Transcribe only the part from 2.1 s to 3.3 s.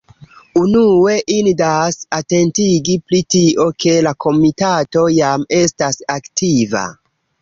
atentigi pri